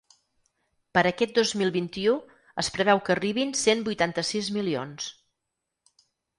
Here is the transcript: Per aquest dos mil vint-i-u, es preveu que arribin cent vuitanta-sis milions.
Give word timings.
Per 0.97 1.03
aquest 1.09 1.35
dos 1.39 1.51
mil 1.63 1.73
vint-i-u, 1.75 2.15
es 2.65 2.71
preveu 2.79 3.03
que 3.09 3.15
arribin 3.17 3.55
cent 3.67 3.87
vuitanta-sis 3.91 4.53
milions. 4.59 5.15